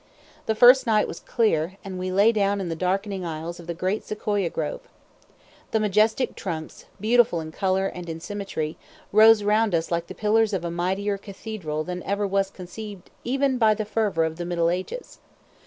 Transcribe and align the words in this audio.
The 0.47 0.55
first 0.55 0.87
night 0.87 1.07
was 1.07 1.19
clear, 1.19 1.77
and 1.83 1.99
we 1.99 2.11
lay 2.11 2.31
down 2.31 2.59
in 2.59 2.69
the 2.69 2.75
darkening 2.75 3.23
aisles 3.23 3.59
of 3.59 3.67
the 3.67 3.75
great 3.75 4.03
Sequoia 4.03 4.49
grove. 4.49 4.81
The 5.69 5.79
majestic 5.79 6.35
trunks, 6.35 6.85
beautiful 6.99 7.39
in 7.39 7.51
color 7.51 7.85
and 7.85 8.09
in 8.09 8.19
symmetry, 8.19 8.77
rose 9.11 9.43
round 9.43 9.75
us 9.75 9.91
like 9.91 10.07
the 10.07 10.15
pillars 10.15 10.53
of 10.53 10.65
a 10.65 10.71
mightier 10.71 11.19
cathedral 11.19 11.83
than 11.83 12.01
ever 12.01 12.25
was 12.25 12.49
conceived 12.49 13.11
even 13.23 13.59
by 13.59 13.75
the 13.75 13.85
fervor 13.85 14.23
of 14.23 14.37
the 14.37 14.45
Middle 14.45 14.71
Ages. 14.71 15.19